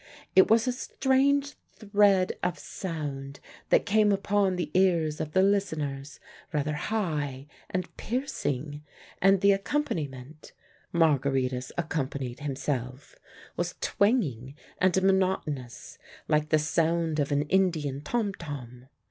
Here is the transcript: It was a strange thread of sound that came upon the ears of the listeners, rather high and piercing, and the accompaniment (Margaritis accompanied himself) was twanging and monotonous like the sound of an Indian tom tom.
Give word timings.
It 0.35 0.49
was 0.49 0.67
a 0.67 0.71
strange 0.71 1.53
thread 1.73 2.33
of 2.41 2.57
sound 2.57 3.39
that 3.69 3.85
came 3.85 4.11
upon 4.11 4.55
the 4.55 4.71
ears 4.73 5.21
of 5.21 5.33
the 5.33 5.43
listeners, 5.43 6.19
rather 6.51 6.73
high 6.73 7.45
and 7.69 7.95
piercing, 7.97 8.81
and 9.21 9.41
the 9.41 9.51
accompaniment 9.51 10.53
(Margaritis 10.91 11.71
accompanied 11.77 12.39
himself) 12.39 13.15
was 13.55 13.75
twanging 13.79 14.55
and 14.79 14.99
monotonous 15.03 15.99
like 16.27 16.49
the 16.49 16.57
sound 16.57 17.19
of 17.19 17.31
an 17.31 17.43
Indian 17.43 18.01
tom 18.01 18.33
tom. 18.33 18.87